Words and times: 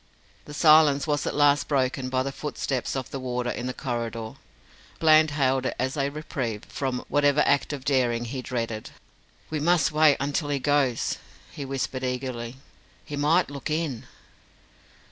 The 0.45 0.55
silence 0.55 1.05
was 1.05 1.27
at 1.27 1.35
last 1.35 1.67
broken 1.67 2.09
by 2.09 2.23
the 2.23 2.31
footsteps 2.31 2.95
of 2.95 3.11
the 3.11 3.19
warder 3.19 3.51
in 3.51 3.67
the 3.67 3.71
corridor. 3.75 4.33
Bland 4.97 5.29
hailed 5.29 5.67
it 5.67 5.75
as 5.77 5.95
a 5.95 6.09
reprieve 6.09 6.65
from 6.65 7.05
whatever 7.07 7.41
act 7.45 7.71
of 7.71 7.85
daring 7.85 8.25
he 8.25 8.41
dreaded. 8.41 8.89
"We 9.51 9.59
must 9.59 9.91
wait 9.91 10.17
until 10.19 10.49
he 10.49 10.57
goes," 10.57 11.19
he 11.51 11.65
whispered 11.65 12.03
eagerly. 12.03 12.55
"He 13.05 13.15
might 13.15 13.51
look 13.51 13.69
in." 13.69 14.07